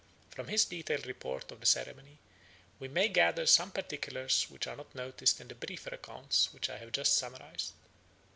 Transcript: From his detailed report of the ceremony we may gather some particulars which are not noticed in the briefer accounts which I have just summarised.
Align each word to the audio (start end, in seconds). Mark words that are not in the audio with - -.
From 0.31 0.47
his 0.47 0.65
detailed 0.65 1.05
report 1.05 1.51
of 1.51 1.59
the 1.59 1.67
ceremony 1.67 2.17
we 2.79 2.87
may 2.87 3.07
gather 3.07 3.45
some 3.45 3.69
particulars 3.69 4.49
which 4.49 4.65
are 4.65 4.75
not 4.77 4.95
noticed 4.95 5.39
in 5.39 5.47
the 5.47 5.53
briefer 5.53 5.93
accounts 5.93 6.51
which 6.55 6.71
I 6.71 6.79
have 6.79 6.91
just 6.91 7.13
summarised. 7.15 7.73